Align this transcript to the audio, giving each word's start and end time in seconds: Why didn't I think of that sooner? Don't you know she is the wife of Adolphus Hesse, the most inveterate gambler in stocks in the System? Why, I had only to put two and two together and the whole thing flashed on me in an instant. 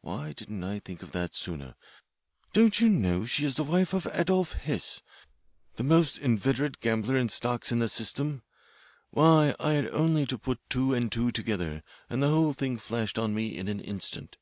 Why 0.00 0.32
didn't 0.32 0.64
I 0.64 0.78
think 0.78 1.02
of 1.02 1.12
that 1.12 1.34
sooner? 1.34 1.74
Don't 2.54 2.80
you 2.80 2.88
know 2.88 3.26
she 3.26 3.44
is 3.44 3.56
the 3.56 3.64
wife 3.64 3.92
of 3.92 4.06
Adolphus 4.12 4.62
Hesse, 4.62 5.02
the 5.76 5.82
most 5.84 6.16
inveterate 6.16 6.80
gambler 6.80 7.18
in 7.18 7.28
stocks 7.28 7.70
in 7.70 7.78
the 7.78 7.90
System? 7.90 8.40
Why, 9.10 9.54
I 9.60 9.72
had 9.72 9.88
only 9.88 10.24
to 10.24 10.38
put 10.38 10.58
two 10.70 10.94
and 10.94 11.12
two 11.12 11.32
together 11.32 11.82
and 12.08 12.22
the 12.22 12.30
whole 12.30 12.54
thing 12.54 12.78
flashed 12.78 13.18
on 13.18 13.34
me 13.34 13.58
in 13.58 13.68
an 13.68 13.80
instant. 13.80 14.38